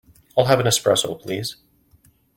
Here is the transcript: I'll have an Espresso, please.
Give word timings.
I'll 0.35 0.45
have 0.45 0.59
an 0.59 0.65
Espresso, 0.65 1.13
please. 1.21 1.57